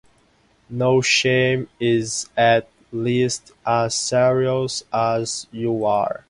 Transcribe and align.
No 0.71 1.01
Shame 1.01 1.67
is 1.79 2.27
at 2.35 2.69
least 2.91 3.51
as 3.67 3.93
serious 3.93 4.83
as 4.91 5.45
you 5.51 5.85
are. 5.85 6.19